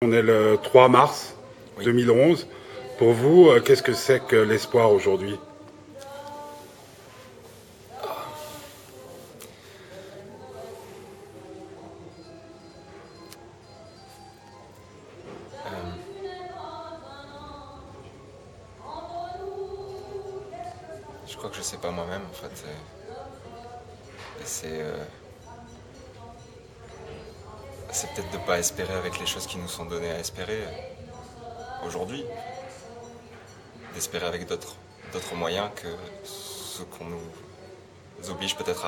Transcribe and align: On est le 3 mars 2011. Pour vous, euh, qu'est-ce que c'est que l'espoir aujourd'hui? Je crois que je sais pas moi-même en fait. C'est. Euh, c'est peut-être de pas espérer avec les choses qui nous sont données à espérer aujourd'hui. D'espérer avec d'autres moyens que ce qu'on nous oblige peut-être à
On 0.00 0.12
est 0.12 0.22
le 0.22 0.56
3 0.62 0.88
mars 0.88 1.34
2011. 1.82 2.46
Pour 2.98 3.14
vous, 3.14 3.48
euh, 3.48 3.60
qu'est-ce 3.60 3.82
que 3.82 3.92
c'est 3.92 4.24
que 4.24 4.36
l'espoir 4.36 4.92
aujourd'hui? 4.92 5.36
Je 21.26 21.36
crois 21.36 21.50
que 21.50 21.56
je 21.56 21.62
sais 21.62 21.76
pas 21.76 21.90
moi-même 21.90 22.22
en 22.22 22.34
fait. 22.34 22.64
C'est. 24.44 24.80
Euh, 24.80 25.04
c'est 27.98 28.12
peut-être 28.12 28.30
de 28.30 28.38
pas 28.38 28.60
espérer 28.60 28.94
avec 28.94 29.18
les 29.18 29.26
choses 29.26 29.48
qui 29.48 29.58
nous 29.58 29.66
sont 29.66 29.84
données 29.84 30.12
à 30.12 30.20
espérer 30.20 30.62
aujourd'hui. 31.84 32.24
D'espérer 33.92 34.24
avec 34.24 34.46
d'autres 34.46 35.34
moyens 35.34 35.68
que 35.74 35.88
ce 36.22 36.82
qu'on 36.84 37.06
nous 37.06 38.30
oblige 38.30 38.54
peut-être 38.54 38.84
à 38.84 38.86